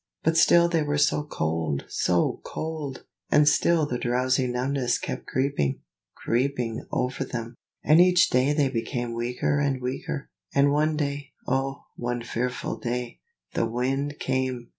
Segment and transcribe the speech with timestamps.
[0.23, 3.03] But still they were so cold, so cold!
[3.29, 5.81] and still the drowsy numbness kept creeping,
[6.15, 10.31] creeping over them, and each day they became weaker and weaker.
[10.55, 11.83] And one day, oh!
[11.97, 13.19] one fearful day,
[13.53, 14.69] the Wind came.